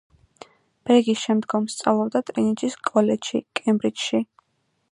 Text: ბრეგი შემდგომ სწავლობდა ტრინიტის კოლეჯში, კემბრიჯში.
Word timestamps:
ბრეგი 0.89 1.13
შემდგომ 1.23 1.67
სწავლობდა 1.73 2.21
ტრინიტის 2.31 2.79
კოლეჯში, 2.89 3.43
კემბრიჯში. 3.61 4.23